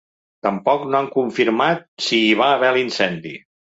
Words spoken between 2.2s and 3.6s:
hi va haver l’incendi.